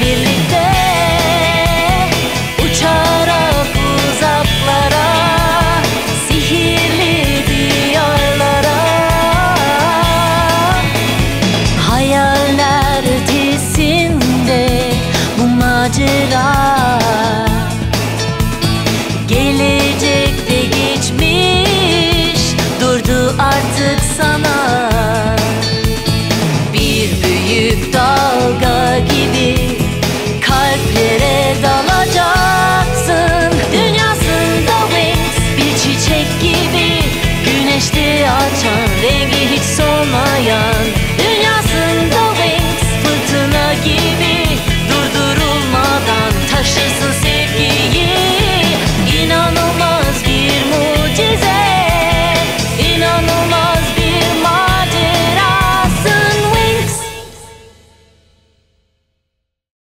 [0.00, 0.70] birlikte
[2.64, 3.66] Uçarak
[3.96, 5.10] uzaklara
[6.28, 8.80] Sihirli diyarlara.
[11.88, 14.92] Hayaller ötesinde
[15.38, 17.00] bu macera?
[19.28, 22.42] Gelecekte geçmiş
[22.80, 24.69] durdu artık sana.
[37.80, 40.79] güneşti açan Rengi hiç solmayan.